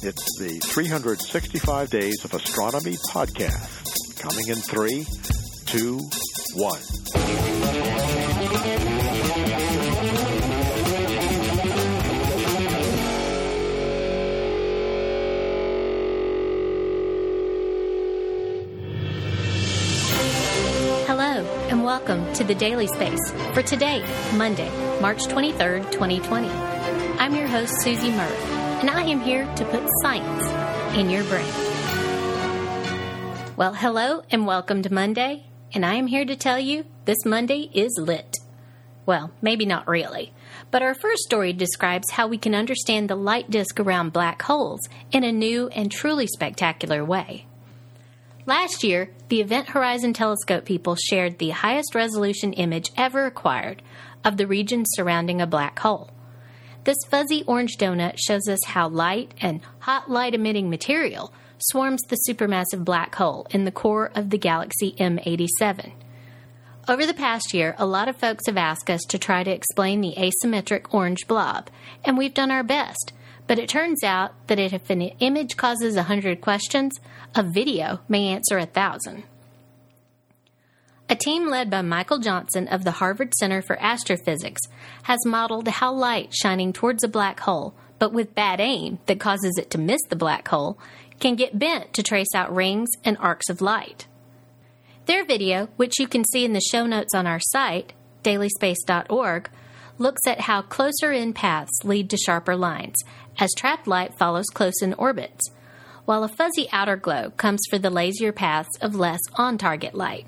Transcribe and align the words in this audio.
It's 0.00 0.38
the 0.38 0.60
365 0.60 1.90
Days 1.90 2.24
of 2.24 2.32
Astronomy 2.32 2.94
podcast. 3.10 4.20
Coming 4.20 4.48
in 4.48 4.56
three, 4.56 5.04
two, 5.66 5.98
one. 6.54 6.78
Hello, 21.06 21.44
and 21.68 21.84
welcome 21.84 22.32
to 22.34 22.44
the 22.44 22.54
Daily 22.54 22.86
Space 22.86 23.30
for 23.52 23.62
today, 23.62 24.04
Monday, 24.36 24.70
March 25.00 25.26
23rd, 25.26 25.90
2020. 25.90 26.48
I'm 26.48 27.34
your 27.34 27.48
host, 27.48 27.72
Susie 27.82 28.10
Murph, 28.10 28.57
and 28.80 28.88
I 28.88 29.02
am 29.02 29.20
here 29.20 29.44
to 29.56 29.64
put 29.64 29.82
science 30.02 30.96
in 30.96 31.10
your 31.10 31.24
brain. 31.24 31.52
Well, 33.56 33.74
hello, 33.74 34.22
and 34.30 34.46
welcome 34.46 34.82
to 34.82 34.94
Monday, 34.94 35.46
and 35.72 35.84
I 35.84 35.94
am 35.94 36.06
here 36.06 36.24
to 36.24 36.36
tell 36.36 36.60
you 36.60 36.84
this 37.04 37.24
Monday 37.26 37.70
is 37.74 37.98
lit. 37.98 38.36
Well, 39.04 39.32
maybe 39.42 39.66
not 39.66 39.88
really, 39.88 40.32
but 40.70 40.82
our 40.82 40.94
first 40.94 41.24
story 41.24 41.52
describes 41.52 42.12
how 42.12 42.28
we 42.28 42.38
can 42.38 42.54
understand 42.54 43.10
the 43.10 43.16
light 43.16 43.50
disk 43.50 43.80
around 43.80 44.12
black 44.12 44.42
holes 44.42 44.80
in 45.10 45.24
a 45.24 45.32
new 45.32 45.66
and 45.70 45.90
truly 45.90 46.28
spectacular 46.28 47.04
way. 47.04 47.46
Last 48.46 48.84
year, 48.84 49.10
the 49.28 49.40
Event 49.40 49.70
Horizon 49.70 50.12
Telescope 50.12 50.64
people 50.64 50.94
shared 50.94 51.38
the 51.38 51.50
highest 51.50 51.96
resolution 51.96 52.52
image 52.52 52.92
ever 52.96 53.26
acquired 53.26 53.82
of 54.24 54.36
the 54.36 54.46
region 54.46 54.84
surrounding 54.86 55.40
a 55.40 55.48
black 55.48 55.80
hole. 55.80 56.12
This 56.88 57.04
fuzzy 57.06 57.44
orange 57.46 57.76
donut 57.76 58.14
shows 58.16 58.48
us 58.48 58.64
how 58.64 58.88
light 58.88 59.34
and 59.42 59.60
hot 59.80 60.10
light 60.10 60.32
emitting 60.32 60.70
material 60.70 61.34
swarms 61.58 62.00
the 62.08 62.16
supermassive 62.26 62.82
black 62.82 63.14
hole 63.16 63.46
in 63.50 63.66
the 63.66 63.70
core 63.70 64.10
of 64.14 64.30
the 64.30 64.38
galaxy 64.38 64.92
M87. 64.92 65.92
Over 66.88 67.04
the 67.04 67.12
past 67.12 67.52
year, 67.52 67.74
a 67.76 67.84
lot 67.84 68.08
of 68.08 68.16
folks 68.16 68.46
have 68.46 68.56
asked 68.56 68.88
us 68.88 69.02
to 69.10 69.18
try 69.18 69.44
to 69.44 69.50
explain 69.50 70.00
the 70.00 70.14
asymmetric 70.16 70.86
orange 70.94 71.28
blob, 71.28 71.68
and 72.06 72.16
we've 72.16 72.32
done 72.32 72.50
our 72.50 72.64
best. 72.64 73.12
But 73.46 73.58
it 73.58 73.68
turns 73.68 74.02
out 74.02 74.32
that 74.46 74.58
if 74.58 74.88
an 74.88 75.02
image 75.02 75.58
causes 75.58 75.94
a 75.94 76.04
hundred 76.04 76.40
questions, 76.40 76.98
a 77.34 77.42
video 77.42 78.00
may 78.08 78.28
answer 78.28 78.56
a 78.56 78.64
thousand. 78.64 79.24
A 81.10 81.16
team 81.16 81.48
led 81.48 81.70
by 81.70 81.80
Michael 81.80 82.18
Johnson 82.18 82.68
of 82.68 82.84
the 82.84 82.90
Harvard 82.90 83.34
Center 83.34 83.62
for 83.62 83.80
Astrophysics 83.80 84.60
has 85.04 85.24
modeled 85.24 85.66
how 85.66 85.90
light 85.90 86.34
shining 86.34 86.70
towards 86.70 87.02
a 87.02 87.08
black 87.08 87.40
hole, 87.40 87.74
but 87.98 88.12
with 88.12 88.34
bad 88.34 88.60
aim 88.60 88.98
that 89.06 89.18
causes 89.18 89.56
it 89.56 89.70
to 89.70 89.78
miss 89.78 90.02
the 90.10 90.16
black 90.16 90.48
hole, 90.48 90.78
can 91.18 91.34
get 91.34 91.58
bent 91.58 91.94
to 91.94 92.02
trace 92.02 92.34
out 92.34 92.54
rings 92.54 92.90
and 93.04 93.16
arcs 93.20 93.48
of 93.48 93.62
light. 93.62 94.06
Their 95.06 95.24
video, 95.24 95.70
which 95.76 95.98
you 95.98 96.06
can 96.06 96.24
see 96.26 96.44
in 96.44 96.52
the 96.52 96.60
show 96.60 96.84
notes 96.84 97.14
on 97.14 97.26
our 97.26 97.40
site, 97.40 97.94
dailyspace.org, 98.22 99.48
looks 99.96 100.26
at 100.26 100.42
how 100.42 100.60
closer 100.60 101.10
in 101.10 101.32
paths 101.32 101.84
lead 101.84 102.10
to 102.10 102.18
sharper 102.18 102.54
lines, 102.54 102.96
as 103.38 103.54
trapped 103.56 103.86
light 103.86 104.18
follows 104.18 104.46
close 104.52 104.82
in 104.82 104.92
orbits, 104.94 105.48
while 106.04 106.22
a 106.22 106.28
fuzzy 106.28 106.68
outer 106.70 106.96
glow 106.96 107.30
comes 107.30 107.60
for 107.70 107.78
the 107.78 107.88
lazier 107.88 108.32
paths 108.32 108.76
of 108.82 108.94
less 108.94 109.20
on 109.36 109.56
target 109.56 109.94
light. 109.94 110.26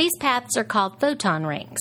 These 0.00 0.16
paths 0.16 0.56
are 0.56 0.64
called 0.64 0.98
photon 0.98 1.44
rings. 1.44 1.78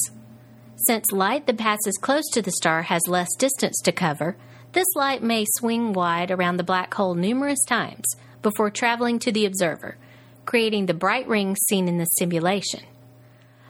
Since 0.75 1.13
light 1.13 1.47
that 1.47 1.57
passes 1.57 1.97
close 2.01 2.27
to 2.33 2.41
the 2.41 2.51
star 2.51 2.81
has 2.81 3.07
less 3.07 3.29
distance 3.37 3.79
to 3.85 3.93
cover, 3.93 4.35
this 4.73 4.87
light 4.93 5.23
may 5.23 5.45
swing 5.51 5.93
wide 5.93 6.29
around 6.29 6.57
the 6.57 6.65
black 6.65 6.93
hole 6.93 7.15
numerous 7.15 7.63
times 7.65 8.03
before 8.41 8.71
traveling 8.71 9.19
to 9.19 9.31
the 9.31 9.45
observer, 9.45 9.95
creating 10.43 10.87
the 10.87 10.93
bright 10.93 11.29
rings 11.29 11.59
seen 11.69 11.87
in 11.87 11.97
the 11.97 12.03
simulation. 12.17 12.81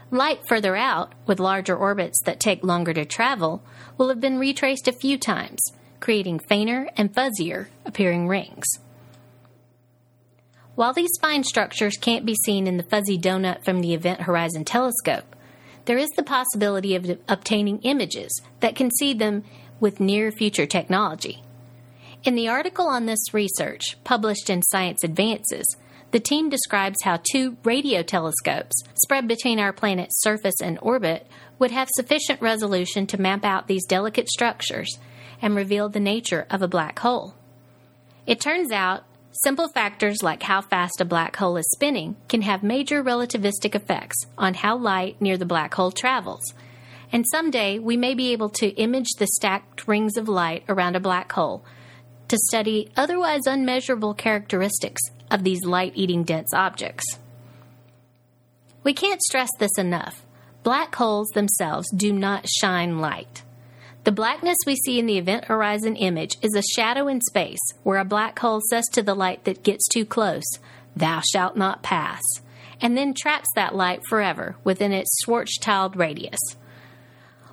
Light 0.09 0.39
further 0.47 0.75
out, 0.75 1.13
with 1.27 1.39
larger 1.39 1.77
orbits 1.77 2.19
that 2.25 2.39
take 2.39 2.63
longer 2.63 2.91
to 2.95 3.05
travel, 3.05 3.61
will 3.99 4.09
have 4.09 4.19
been 4.19 4.39
retraced 4.39 4.87
a 4.87 4.93
few 4.93 5.19
times, 5.19 5.59
creating 5.99 6.39
fainter 6.39 6.89
and 6.97 7.13
fuzzier 7.13 7.67
appearing 7.85 8.27
rings. 8.27 8.65
While 10.79 10.93
these 10.93 11.17
fine 11.19 11.43
structures 11.43 11.97
can't 11.97 12.25
be 12.25 12.35
seen 12.45 12.65
in 12.65 12.77
the 12.77 12.83
fuzzy 12.83 13.17
donut 13.17 13.65
from 13.65 13.81
the 13.81 13.93
Event 13.93 14.21
Horizon 14.21 14.63
Telescope, 14.63 15.35
there 15.83 15.97
is 15.97 16.07
the 16.11 16.23
possibility 16.23 16.95
of 16.95 17.19
obtaining 17.27 17.81
images 17.81 18.31
that 18.61 18.77
can 18.77 18.89
see 18.89 19.13
them 19.13 19.43
with 19.81 19.99
near 19.99 20.31
future 20.31 20.65
technology. 20.65 21.43
In 22.23 22.35
the 22.35 22.47
article 22.47 22.87
on 22.87 23.07
this 23.07 23.33
research, 23.33 24.01
published 24.05 24.49
in 24.49 24.61
Science 24.61 25.03
Advances, 25.03 25.65
the 26.11 26.19
team 26.21 26.47
describes 26.47 27.03
how 27.03 27.19
two 27.29 27.57
radio 27.65 28.01
telescopes 28.01 28.81
spread 29.03 29.27
between 29.27 29.59
our 29.59 29.73
planet's 29.73 30.21
surface 30.21 30.61
and 30.63 30.79
orbit 30.81 31.27
would 31.59 31.71
have 31.71 31.89
sufficient 31.97 32.41
resolution 32.41 33.05
to 33.07 33.19
map 33.19 33.43
out 33.43 33.67
these 33.67 33.85
delicate 33.85 34.29
structures 34.29 34.97
and 35.41 35.57
reveal 35.57 35.89
the 35.89 35.99
nature 35.99 36.47
of 36.49 36.61
a 36.61 36.69
black 36.69 36.99
hole. 36.99 37.35
It 38.25 38.39
turns 38.39 38.71
out 38.71 39.03
simple 39.31 39.69
factors 39.69 40.23
like 40.23 40.43
how 40.43 40.61
fast 40.61 41.01
a 41.01 41.05
black 41.05 41.35
hole 41.35 41.57
is 41.57 41.69
spinning 41.71 42.15
can 42.27 42.41
have 42.41 42.63
major 42.63 43.03
relativistic 43.03 43.75
effects 43.75 44.17
on 44.37 44.53
how 44.55 44.77
light 44.77 45.21
near 45.21 45.37
the 45.37 45.45
black 45.45 45.73
hole 45.73 45.91
travels. 45.91 46.53
And 47.11 47.25
someday 47.29 47.79
we 47.79 47.97
may 47.97 48.13
be 48.13 48.31
able 48.31 48.49
to 48.49 48.69
image 48.75 49.09
the 49.17 49.27
stacked 49.27 49.87
rings 49.87 50.17
of 50.17 50.27
light 50.27 50.63
around 50.67 50.95
a 50.95 50.99
black 50.99 51.31
hole 51.31 51.63
to 52.27 52.37
study 52.37 52.91
otherwise 52.95 53.47
unmeasurable 53.47 54.13
characteristics 54.13 55.01
of 55.31 55.43
these 55.43 55.63
light 55.63 55.93
eating 55.95 56.23
dense 56.23 56.53
objects. 56.53 57.19
We 58.83 58.93
can't 58.93 59.21
stress 59.21 59.49
this 59.59 59.77
enough. 59.77 60.25
Black 60.63 60.95
holes 60.95 61.29
themselves 61.29 61.87
do 61.95 62.11
not 62.11 62.47
shine 62.47 62.99
light. 62.99 63.43
The 64.05 64.11
blackness 64.13 64.57
we 64.65 64.75
see 64.75 64.97
in 64.97 65.07
the 65.07 65.17
event 65.17 65.45
horizon 65.45 65.95
image 65.97 66.37
is 66.41 66.55
a 66.55 66.63
shadow 66.75 67.07
in 67.07 67.19
space 67.21 67.59
where 67.83 67.99
a 67.99 68.05
black 68.05 68.39
hole 68.39 68.61
says 68.69 68.85
to 68.93 69.03
the 69.03 69.13
light 69.13 69.43
that 69.43 69.63
gets 69.63 69.87
too 69.89 70.05
close, 70.05 70.45
Thou 70.95 71.21
shalt 71.31 71.57
not 71.57 71.83
pass, 71.83 72.23
and 72.81 72.97
then 72.97 73.13
traps 73.13 73.49
that 73.55 73.75
light 73.75 74.01
forever 74.07 74.55
within 74.63 74.93
its 74.93 75.11
Schwarzschild 75.23 75.97
radius. 75.97 76.39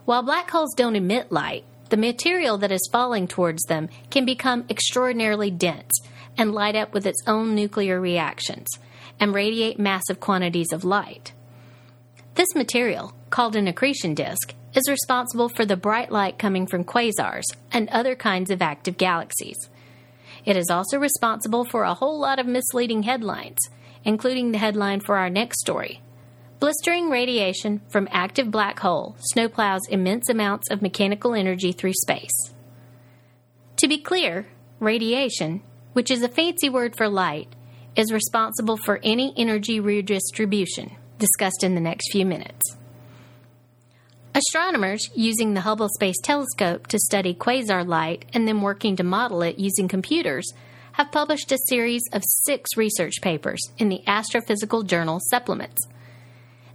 While 0.05 0.23
black 0.23 0.49
holes 0.51 0.73
don't 0.77 0.95
emit 0.95 1.33
light, 1.33 1.65
the 1.89 1.97
material 1.97 2.59
that 2.59 2.73
is 2.73 2.89
falling 2.93 3.27
towards 3.27 3.65
them 3.65 3.89
can 4.11 4.25
become 4.25 4.67
extraordinarily 4.71 5.51
dense 5.51 5.91
and 6.39 6.53
light 6.53 6.77
up 6.77 6.95
with 6.95 7.07
its 7.07 7.23
own 7.27 7.57
nuclear 7.57 8.01
reactions 8.01 8.69
and 9.19 9.35
radiate 9.35 9.81
massive 9.81 10.21
quantities 10.21 10.73
of 10.73 10.85
light. 10.85 11.33
This 12.37 12.55
material, 12.55 13.16
called 13.37 13.55
an 13.55 13.69
accretion 13.69 14.15
disk, 14.15 14.55
is 14.73 14.89
responsible 14.89 15.51
for 15.51 15.67
the 15.67 15.77
bright 15.77 16.11
light 16.11 16.39
coming 16.39 16.67
from 16.67 16.83
quasars 16.83 17.45
and 17.71 17.87
other 17.91 18.17
kinds 18.17 18.51
of 18.51 18.63
active 18.63 18.97
galaxies. 18.97 19.69
It 20.47 20.57
is 20.57 20.71
also 20.71 20.99
responsible 20.99 21.67
for 21.67 21.83
a 21.83 21.93
whole 21.93 22.19
lot 22.19 22.39
of 22.39 22.47
misleading 22.47 23.03
headlines, 23.03 23.59
including 24.07 24.53
the 24.53 24.59
headline 24.59 25.01
for 25.01 25.19
our 25.19 25.29
next 25.29 25.61
story. 25.61 26.01
Blistering 26.61 27.11
radiation 27.11 27.83
from 27.91 28.09
active 28.11 28.51
black 28.51 28.79
hole 28.79 29.17
snowplows 29.35 29.87
immense 29.91 30.31
amounts 30.31 30.71
of 30.71 30.81
mechanical 30.81 31.35
energy 31.35 31.73
through 31.73 31.93
space. 31.93 32.55
To 33.77 33.87
be 33.87 33.99
clear, 33.99 34.47
radiation, 34.81 35.61
which 35.93 36.11
is 36.11 36.23
a 36.23 36.29
fancy 36.29 36.71
word 36.71 36.97
for 36.97 37.07
light, 37.07 37.55
is 37.97 38.11
responsible 38.11 38.79
for 38.79 38.99
any 39.03 39.35
energy 39.37 39.79
redistribution, 39.79 40.97
discussed 41.19 41.63
in 41.63 41.75
the 41.75 41.83
next 41.83 42.11
few 42.11 42.25
minutes. 42.25 42.79
Astronomers 44.37 45.09
using 45.15 45.55
the 45.55 45.63
Hubble 45.63 45.89
Space 45.89 46.21
Telescope 46.23 46.89
to 46.89 46.99
study 46.99 47.33
quasar 47.33 47.87
light 47.87 48.27
and 48.35 48.47
then 48.47 48.61
working 48.61 48.95
to 48.97 49.03
model 49.03 49.41
it 49.41 49.59
using 49.59 49.89
computers 49.89 50.53
have 50.93 51.11
published 51.11 51.51
a 51.53 51.59
series 51.71 52.03
of 52.13 52.23
six 52.45 52.77
research 52.77 53.15
papers 53.23 53.63
in 53.79 53.89
the 53.89 54.03
Astrophysical 54.07 54.87
Journal 54.87 55.21
supplements. 55.31 55.81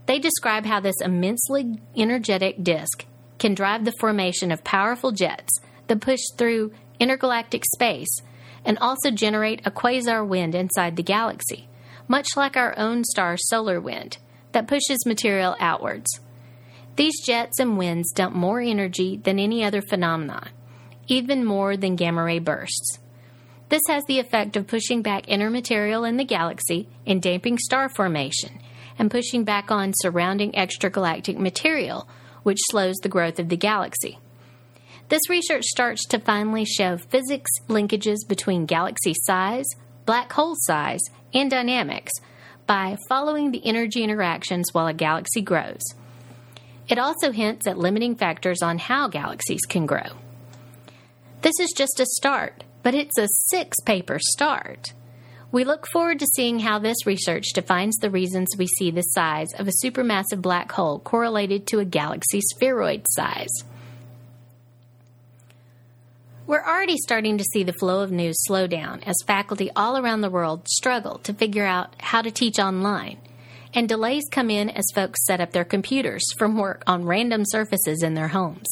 They 0.07 0.17
describe 0.17 0.65
how 0.65 0.79
this 0.79 0.99
immensely 1.01 1.79
energetic 1.95 2.63
disk 2.63 3.05
can 3.37 3.53
drive 3.53 3.85
the 3.85 3.93
formation 3.99 4.51
of 4.51 4.63
powerful 4.63 5.11
jets 5.11 5.59
that 5.85 6.01
push 6.01 6.21
through 6.39 6.73
intergalactic 6.99 7.63
space 7.75 8.23
and 8.65 8.79
also 8.79 9.11
generate 9.11 9.61
a 9.67 9.69
quasar 9.69 10.27
wind 10.27 10.55
inside 10.55 10.95
the 10.95 11.03
galaxy, 11.03 11.69
much 12.07 12.29
like 12.35 12.57
our 12.57 12.75
own 12.79 13.03
star's 13.03 13.47
solar 13.49 13.79
wind, 13.79 14.17
that 14.51 14.67
pushes 14.67 15.05
material 15.05 15.55
outwards. 15.59 16.19
These 16.95 17.21
jets 17.25 17.59
and 17.59 17.77
winds 17.77 18.11
dump 18.11 18.35
more 18.35 18.59
energy 18.59 19.17
than 19.17 19.39
any 19.39 19.63
other 19.63 19.81
phenomenon, 19.81 20.49
even 21.07 21.45
more 21.45 21.77
than 21.77 21.95
gamma 21.95 22.23
ray 22.23 22.39
bursts. 22.39 22.99
This 23.69 23.81
has 23.87 24.03
the 24.05 24.19
effect 24.19 24.57
of 24.57 24.67
pushing 24.67 25.01
back 25.01 25.29
inner 25.29 25.49
material 25.49 26.03
in 26.03 26.17
the 26.17 26.25
galaxy 26.25 26.89
and 27.07 27.21
damping 27.21 27.57
star 27.57 27.87
formation, 27.87 28.59
and 28.99 29.09
pushing 29.09 29.45
back 29.45 29.71
on 29.71 29.93
surrounding 29.95 30.51
extragalactic 30.51 31.37
material, 31.37 32.07
which 32.43 32.59
slows 32.69 32.97
the 32.97 33.09
growth 33.09 33.39
of 33.39 33.47
the 33.47 33.55
galaxy. 33.55 34.19
This 35.07 35.29
research 35.29 35.63
starts 35.65 36.05
to 36.07 36.19
finally 36.19 36.65
show 36.65 36.97
physics 36.97 37.51
linkages 37.69 38.27
between 38.27 38.65
galaxy 38.65 39.13
size, 39.25 39.65
black 40.05 40.31
hole 40.33 40.55
size, 40.57 41.01
and 41.33 41.49
dynamics 41.49 42.11
by 42.67 42.97
following 43.07 43.51
the 43.51 43.65
energy 43.65 44.03
interactions 44.03 44.73
while 44.73 44.87
a 44.87 44.93
galaxy 44.93 45.41
grows. 45.41 45.81
It 46.91 46.99
also 46.99 47.31
hints 47.31 47.67
at 47.67 47.77
limiting 47.77 48.15
factors 48.15 48.61
on 48.61 48.77
how 48.77 49.07
galaxies 49.07 49.61
can 49.61 49.85
grow. 49.85 50.17
This 51.41 51.57
is 51.61 51.71
just 51.71 52.01
a 52.01 52.05
start, 52.05 52.65
but 52.83 52.93
it's 52.93 53.17
a 53.17 53.29
six 53.47 53.79
paper 53.85 54.19
start. 54.19 54.91
We 55.53 55.63
look 55.63 55.87
forward 55.87 56.19
to 56.19 56.27
seeing 56.35 56.59
how 56.59 56.79
this 56.79 57.05
research 57.05 57.53
defines 57.53 57.95
the 57.95 58.09
reasons 58.09 58.57
we 58.57 58.67
see 58.67 58.91
the 58.91 59.03
size 59.03 59.53
of 59.57 59.69
a 59.69 59.85
supermassive 59.85 60.41
black 60.41 60.69
hole 60.73 60.99
correlated 60.99 61.65
to 61.67 61.79
a 61.79 61.85
galaxy's 61.85 62.43
spheroid 62.53 63.05
size. 63.09 63.63
We're 66.45 66.65
already 66.65 66.97
starting 66.97 67.37
to 67.37 67.45
see 67.45 67.63
the 67.63 67.71
flow 67.71 68.01
of 68.01 68.11
news 68.11 68.35
slow 68.43 68.67
down 68.67 69.01
as 69.03 69.15
faculty 69.25 69.71
all 69.77 69.97
around 69.97 70.21
the 70.21 70.29
world 70.29 70.67
struggle 70.67 71.19
to 71.19 71.33
figure 71.33 71.65
out 71.65 71.95
how 72.01 72.21
to 72.21 72.31
teach 72.31 72.59
online. 72.59 73.17
And 73.73 73.87
delays 73.87 74.25
come 74.29 74.49
in 74.49 74.69
as 74.69 74.85
folks 74.93 75.25
set 75.25 75.39
up 75.39 75.51
their 75.51 75.63
computers 75.63 76.23
from 76.37 76.57
work 76.57 76.83
on 76.87 77.05
random 77.05 77.43
surfaces 77.45 78.03
in 78.03 78.15
their 78.15 78.29
homes. 78.29 78.67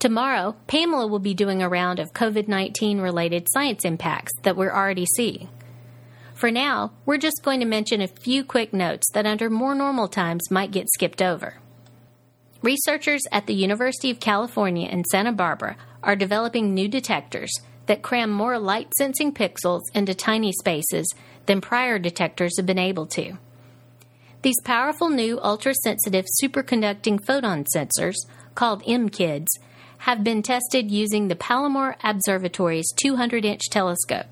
Tomorrow, 0.00 0.56
Pamela 0.66 1.06
will 1.06 1.20
be 1.20 1.34
doing 1.34 1.62
a 1.62 1.68
round 1.68 2.00
of 2.00 2.12
COVID 2.12 2.48
19 2.48 3.00
related 3.00 3.46
science 3.52 3.84
impacts 3.84 4.32
that 4.42 4.56
we're 4.56 4.72
already 4.72 5.06
seeing. 5.14 5.48
For 6.34 6.50
now, 6.50 6.90
we're 7.06 7.18
just 7.18 7.44
going 7.44 7.60
to 7.60 7.66
mention 7.66 8.00
a 8.00 8.08
few 8.08 8.42
quick 8.42 8.72
notes 8.72 9.08
that 9.12 9.26
under 9.26 9.48
more 9.48 9.76
normal 9.76 10.08
times 10.08 10.50
might 10.50 10.72
get 10.72 10.88
skipped 10.88 11.22
over. 11.22 11.58
Researchers 12.62 13.22
at 13.30 13.46
the 13.46 13.54
University 13.54 14.10
of 14.10 14.18
California 14.18 14.88
in 14.88 15.04
Santa 15.04 15.30
Barbara 15.30 15.76
are 16.02 16.16
developing 16.16 16.74
new 16.74 16.88
detectors 16.88 17.52
that 17.86 18.02
cram 18.02 18.30
more 18.30 18.58
light 18.58 18.92
sensing 18.98 19.32
pixels 19.32 19.82
into 19.94 20.14
tiny 20.14 20.50
spaces 20.50 21.06
than 21.46 21.60
prior 21.60 22.00
detectors 22.00 22.56
have 22.56 22.66
been 22.66 22.78
able 22.78 23.06
to. 23.06 23.38
These 24.42 24.60
powerful 24.64 25.08
new 25.08 25.38
ultra 25.40 25.72
sensitive 25.72 26.26
superconducting 26.42 27.24
photon 27.24 27.64
sensors, 27.64 28.16
called 28.56 28.82
MKIDs, 28.82 29.46
have 29.98 30.24
been 30.24 30.42
tested 30.42 30.90
using 30.90 31.28
the 31.28 31.36
Palomar 31.36 31.96
Observatory's 32.02 32.92
200 33.00 33.44
inch 33.44 33.62
telescope 33.70 34.26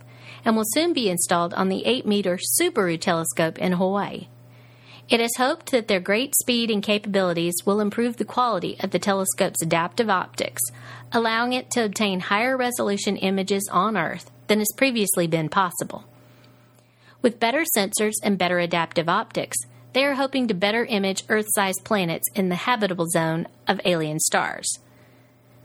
and 0.45 0.57
will 0.57 0.65
soon 0.67 0.93
be 0.93 1.09
installed 1.09 1.55
on 1.55 1.69
the 1.69 1.87
8 1.87 2.07
meter 2.07 2.39
Subaru 2.61 3.01
telescope 3.01 3.57
in 3.59 3.73
Hawaii. 3.73 4.27
It 5.09 5.21
is 5.21 5.37
hoped 5.37 5.71
that 5.71 5.87
their 5.87 6.01
great 6.01 6.35
speed 6.35 6.73
and 6.73 6.83
capabilities 6.83 7.55
will 7.65 7.79
improve 7.79 8.17
the 8.17 8.25
quality 8.25 8.77
of 8.81 8.91
the 8.91 8.99
telescope's 8.99 9.63
adaptive 9.63 10.11
optics, 10.11 10.63
allowing 11.13 11.53
it 11.53 11.71
to 11.71 11.85
obtain 11.85 12.19
higher 12.19 12.57
resolution 12.57 13.17
images 13.17 13.69
on 13.71 13.97
Earth 13.97 14.33
than 14.49 14.59
has 14.59 14.73
previously 14.77 15.29
been 15.29 15.49
possible. 15.49 16.05
With 17.23 17.39
better 17.39 17.65
sensors 17.77 18.15
and 18.25 18.39
better 18.39 18.59
adaptive 18.59 19.09
optics, 19.09 19.59
they 19.93 20.05
are 20.05 20.15
hoping 20.15 20.49
to 20.49 20.55
better 20.55 20.85
image 20.85 21.25
Earth 21.29 21.49
sized 21.51 21.85
planets 21.85 22.29
in 22.35 22.49
the 22.49 22.55
habitable 22.55 23.07
zone 23.07 23.47
of 23.67 23.81
alien 23.85 24.21
stars. 24.21 24.79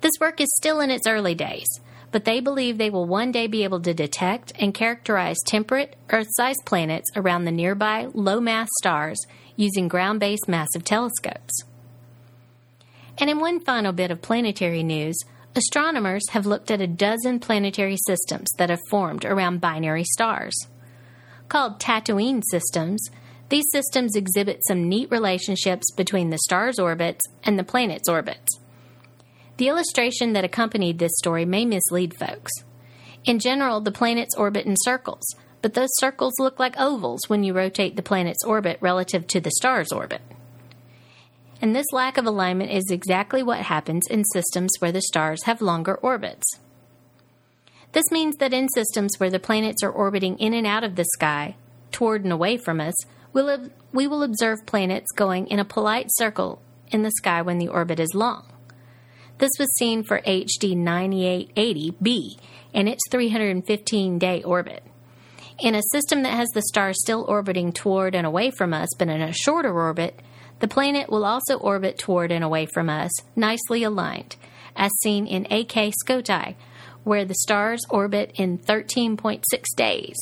This 0.01 0.13
work 0.19 0.41
is 0.41 0.53
still 0.55 0.79
in 0.79 0.91
its 0.91 1.07
early 1.07 1.35
days, 1.35 1.67
but 2.11 2.25
they 2.25 2.39
believe 2.39 2.77
they 2.77 2.89
will 2.89 3.05
one 3.05 3.31
day 3.31 3.47
be 3.47 3.63
able 3.63 3.81
to 3.81 3.93
detect 3.93 4.53
and 4.59 4.73
characterize 4.73 5.37
temperate, 5.45 5.95
Earth 6.09 6.27
sized 6.31 6.63
planets 6.65 7.09
around 7.15 7.45
the 7.45 7.51
nearby 7.51 8.07
low 8.13 8.39
mass 8.39 8.69
stars 8.79 9.19
using 9.55 9.87
ground 9.87 10.19
based 10.19 10.47
massive 10.47 10.83
telescopes. 10.83 11.63
And 13.17 13.29
in 13.29 13.39
one 13.39 13.59
final 13.59 13.93
bit 13.93 14.11
of 14.11 14.21
planetary 14.21 14.83
news, 14.83 15.17
astronomers 15.55 16.23
have 16.31 16.45
looked 16.45 16.69
at 16.69 16.81
a 16.81 16.87
dozen 16.87 17.39
planetary 17.39 17.97
systems 18.05 18.49
that 18.57 18.69
have 18.69 18.81
formed 18.89 19.23
around 19.25 19.61
binary 19.61 20.03
stars. 20.03 20.55
Called 21.47 21.79
Tatooine 21.79 22.43
systems, 22.49 23.09
these 23.49 23.65
systems 23.71 24.15
exhibit 24.15 24.61
some 24.67 24.89
neat 24.89 25.09
relationships 25.11 25.91
between 25.91 26.29
the 26.29 26.39
star's 26.39 26.79
orbits 26.79 27.21
and 27.43 27.59
the 27.59 27.63
planet's 27.63 28.09
orbits. 28.09 28.59
The 29.57 29.67
illustration 29.67 30.33
that 30.33 30.43
accompanied 30.43 30.99
this 30.99 31.15
story 31.17 31.45
may 31.45 31.63
mislead 31.65 32.17
folks. 32.17 32.51
In 33.23 33.39
general, 33.39 33.81
the 33.81 33.91
planets 33.91 34.35
orbit 34.35 34.65
in 34.65 34.75
circles, 34.77 35.23
but 35.61 35.73
those 35.75 35.89
circles 35.99 36.33
look 36.39 36.59
like 36.59 36.79
ovals 36.79 37.27
when 37.27 37.43
you 37.43 37.53
rotate 37.53 37.95
the 37.95 38.03
planet's 38.03 38.43
orbit 38.43 38.77
relative 38.81 39.27
to 39.27 39.39
the 39.39 39.51
star's 39.51 39.91
orbit. 39.91 40.21
And 41.61 41.75
this 41.75 41.91
lack 41.91 42.17
of 42.17 42.25
alignment 42.25 42.71
is 42.71 42.91
exactly 42.91 43.41
what 43.41 43.61
happens 43.61 44.07
in 44.09 44.25
systems 44.25 44.71
where 44.79 44.91
the 44.91 45.01
stars 45.01 45.43
have 45.43 45.61
longer 45.61 45.95
orbits. 45.95 46.45
This 47.93 48.11
means 48.11 48.35
that 48.37 48.53
in 48.53 48.67
systems 48.69 49.19
where 49.19 49.29
the 49.29 49.39
planets 49.39 49.81
are 49.81 49.91
orbiting 49.91 50.37
in 50.37 50.53
and 50.53 50.67
out 50.67 50.83
of 50.83 50.95
the 50.95 51.05
sky, 51.13 51.55
toward 51.91 52.23
and 52.23 52.33
away 52.33 52.57
from 52.57 52.81
us, 52.81 52.93
we'll, 53.35 53.69
we 53.91 54.07
will 54.07 54.23
observe 54.23 54.65
planets 54.65 55.11
going 55.11 55.45
in 55.47 55.59
a 55.59 55.65
polite 55.65 56.07
circle 56.09 56.61
in 56.89 57.03
the 57.03 57.11
sky 57.11 57.43
when 57.43 57.59
the 57.59 57.67
orbit 57.67 57.99
is 57.99 58.15
long. 58.15 58.45
This 59.37 59.51
was 59.59 59.67
seen 59.75 60.03
for 60.03 60.21
HD 60.21 60.75
9880b 60.75 62.39
in 62.73 62.87
its 62.87 63.03
315 63.11 64.17
day 64.17 64.41
orbit. 64.41 64.83
In 65.59 65.75
a 65.75 65.81
system 65.91 66.23
that 66.23 66.33
has 66.33 66.47
the 66.53 66.61
stars 66.61 66.97
still 66.99 67.25
orbiting 67.27 67.71
toward 67.73 68.15
and 68.15 68.25
away 68.25 68.51
from 68.51 68.73
us, 68.73 68.89
but 68.97 69.09
in 69.09 69.21
a 69.21 69.33
shorter 69.33 69.73
orbit, 69.73 70.21
the 70.59 70.67
planet 70.67 71.09
will 71.09 71.25
also 71.25 71.57
orbit 71.57 71.97
toward 71.97 72.31
and 72.31 72.43
away 72.43 72.65
from 72.65 72.89
us, 72.89 73.11
nicely 73.35 73.83
aligned, 73.83 74.37
as 74.75 74.91
seen 75.01 75.27
in 75.27 75.45
AK 75.45 75.93
Scorpii, 76.05 76.55
where 77.03 77.25
the 77.25 77.35
stars 77.35 77.81
orbit 77.89 78.31
in 78.35 78.57
13.6 78.57 79.43
days. 79.75 80.15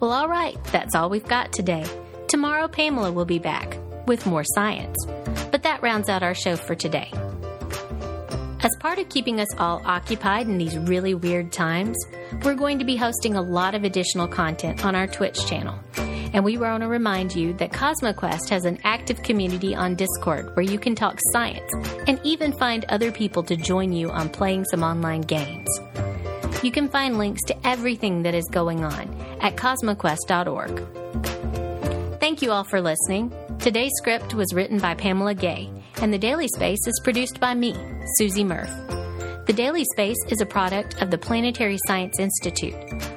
Well, 0.00 0.12
all 0.12 0.28
right, 0.28 0.56
that's 0.66 0.94
all 0.94 1.10
we've 1.10 1.26
got 1.26 1.52
today. 1.52 1.84
Tomorrow, 2.28 2.68
Pamela 2.68 3.10
will 3.10 3.24
be 3.24 3.40
back 3.40 3.76
with 4.06 4.26
more 4.26 4.44
science. 4.44 4.96
But 5.50 5.64
that 5.64 5.82
rounds 5.82 6.08
out 6.08 6.22
our 6.22 6.34
show 6.34 6.54
for 6.54 6.76
today. 6.76 7.10
As 8.60 8.70
part 8.78 9.00
of 9.00 9.08
keeping 9.08 9.40
us 9.40 9.52
all 9.58 9.82
occupied 9.84 10.46
in 10.46 10.56
these 10.56 10.78
really 10.78 11.14
weird 11.14 11.50
times, 11.50 11.96
we're 12.44 12.54
going 12.54 12.78
to 12.78 12.84
be 12.84 12.94
hosting 12.94 13.34
a 13.34 13.42
lot 13.42 13.74
of 13.74 13.82
additional 13.82 14.28
content 14.28 14.84
on 14.84 14.94
our 14.94 15.08
Twitch 15.08 15.44
channel. 15.46 15.76
And 16.32 16.44
we 16.44 16.58
want 16.58 16.82
to 16.82 16.88
remind 16.88 17.34
you 17.34 17.52
that 17.54 17.72
CosmoQuest 17.72 18.48
has 18.50 18.66
an 18.66 18.78
active 18.84 19.20
community 19.24 19.74
on 19.74 19.96
Discord 19.96 20.54
where 20.54 20.64
you 20.64 20.78
can 20.78 20.94
talk 20.94 21.18
science 21.32 21.72
and 22.06 22.20
even 22.22 22.52
find 22.52 22.84
other 22.84 23.10
people 23.10 23.42
to 23.42 23.56
join 23.56 23.92
you 23.92 24.10
on 24.10 24.28
playing 24.28 24.64
some 24.66 24.84
online 24.84 25.22
games. 25.22 25.68
You 26.62 26.70
can 26.70 26.88
find 26.88 27.18
links 27.18 27.42
to 27.44 27.66
everything 27.66 28.22
that 28.22 28.34
is 28.34 28.48
going 28.52 28.84
on 28.84 29.27
at 29.40 29.56
cosmoquest.org. 29.56 32.20
Thank 32.20 32.42
you 32.42 32.50
all 32.50 32.64
for 32.64 32.80
listening. 32.80 33.32
Today's 33.58 33.92
script 33.96 34.34
was 34.34 34.54
written 34.54 34.78
by 34.78 34.94
Pamela 34.94 35.34
Gay, 35.34 35.70
and 36.00 36.12
The 36.12 36.18
Daily 36.18 36.48
Space 36.48 36.86
is 36.86 37.00
produced 37.02 37.40
by 37.40 37.54
me, 37.54 37.74
Susie 38.16 38.44
Murph. 38.44 38.70
The 39.46 39.54
Daily 39.54 39.84
Space 39.92 40.18
is 40.28 40.40
a 40.40 40.46
product 40.46 41.00
of 41.00 41.10
the 41.10 41.16
Planetary 41.16 41.78
Science 41.86 42.20
Institute, 42.20 42.74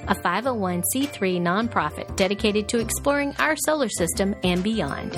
a 0.08 0.16
501c3 0.16 1.42
nonprofit 1.42 2.16
dedicated 2.16 2.70
to 2.70 2.80
exploring 2.80 3.36
our 3.38 3.56
solar 3.58 3.90
system 3.90 4.34
and 4.44 4.64
beyond. 4.64 5.18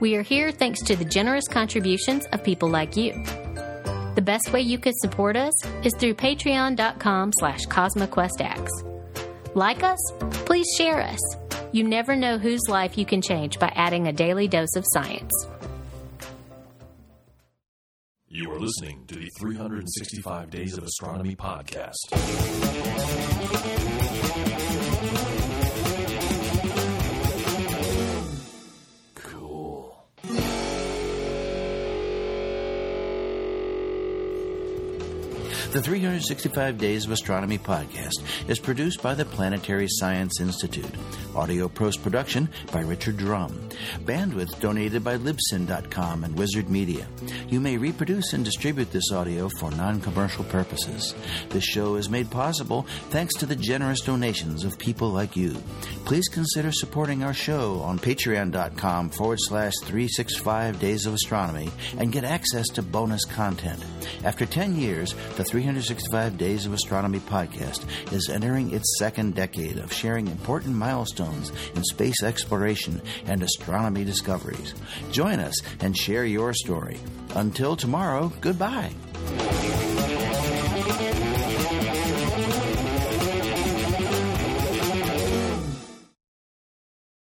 We 0.00 0.16
are 0.16 0.22
here 0.22 0.50
thanks 0.50 0.80
to 0.84 0.96
the 0.96 1.04
generous 1.04 1.46
contributions 1.46 2.24
of 2.32 2.42
people 2.42 2.70
like 2.70 2.96
you. 2.96 3.12
The 4.14 4.22
best 4.24 4.52
way 4.52 4.62
you 4.62 4.78
can 4.78 4.94
support 4.94 5.36
us 5.36 5.54
is 5.84 5.94
through 5.98 6.14
patreon.com 6.14 7.32
slash 7.38 7.66
cosmoquestx. 7.66 8.91
Like 9.54 9.82
us? 9.82 9.98
Please 10.46 10.66
share 10.78 11.00
us. 11.00 11.20
You 11.72 11.84
never 11.84 12.16
know 12.16 12.38
whose 12.38 12.62
life 12.68 12.96
you 12.96 13.04
can 13.04 13.20
change 13.20 13.58
by 13.58 13.72
adding 13.74 14.06
a 14.06 14.12
daily 14.12 14.48
dose 14.48 14.76
of 14.76 14.84
science. 14.92 15.32
You 18.28 18.50
are 18.50 18.58
listening 18.58 19.04
to 19.08 19.14
the 19.14 19.28
365 19.40 20.50
Days 20.50 20.78
of 20.78 20.84
Astronomy 20.84 21.36
podcast. 21.36 21.92
The 35.72 35.80
365 35.80 36.76
Days 36.76 37.06
of 37.06 37.12
Astronomy 37.12 37.56
podcast 37.56 38.22
is 38.46 38.58
produced 38.58 39.02
by 39.02 39.14
the 39.14 39.24
Planetary 39.24 39.86
Science 39.88 40.38
Institute. 40.38 40.94
Audio 41.34 41.66
post 41.66 42.02
production 42.02 42.50
by 42.70 42.80
Richard 42.80 43.16
Drumm. 43.16 43.70
Bandwidth 44.04 44.60
donated 44.60 45.02
by 45.02 45.16
Libsyn.com 45.16 46.24
and 46.24 46.36
Wizard 46.36 46.68
Media. 46.68 47.06
You 47.48 47.58
may 47.58 47.78
reproduce 47.78 48.34
and 48.34 48.44
distribute 48.44 48.92
this 48.92 49.10
audio 49.12 49.48
for 49.58 49.70
non 49.70 50.02
commercial 50.02 50.44
purposes. 50.44 51.14
This 51.48 51.64
show 51.64 51.94
is 51.94 52.10
made 52.10 52.30
possible 52.30 52.82
thanks 53.08 53.32
to 53.36 53.46
the 53.46 53.56
generous 53.56 54.02
donations 54.02 54.64
of 54.64 54.78
people 54.78 55.08
like 55.08 55.36
you. 55.36 55.54
Please 56.04 56.28
consider 56.28 56.70
supporting 56.70 57.22
our 57.22 57.32
show 57.32 57.80
on 57.80 57.98
patreon.com 57.98 59.08
forward 59.08 59.38
slash 59.40 59.72
365 59.84 60.78
Days 60.78 61.06
of 61.06 61.14
Astronomy 61.14 61.70
and 61.96 62.12
get 62.12 62.24
access 62.24 62.68
to 62.74 62.82
bonus 62.82 63.24
content. 63.24 63.82
After 64.22 64.44
10 64.44 64.76
years, 64.76 65.14
the 65.36 65.44
365 65.62 66.38
Days 66.38 66.66
of 66.66 66.72
Astronomy 66.72 67.20
podcast 67.20 67.84
is 68.12 68.28
entering 68.28 68.72
its 68.72 68.98
second 68.98 69.36
decade 69.36 69.78
of 69.78 69.92
sharing 69.92 70.26
important 70.26 70.74
milestones 70.74 71.52
in 71.76 71.84
space 71.84 72.20
exploration 72.24 73.00
and 73.26 73.44
astronomy 73.44 74.04
discoveries. 74.04 74.74
Join 75.12 75.38
us 75.38 75.54
and 75.78 75.96
share 75.96 76.24
your 76.24 76.52
story. 76.52 76.98
Until 77.36 77.76
tomorrow, 77.76 78.32
goodbye. 78.40 78.90